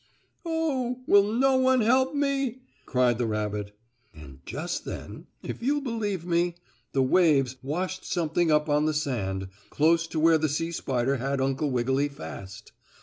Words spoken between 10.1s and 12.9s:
where the sea spider had Uncle Wiggily fast.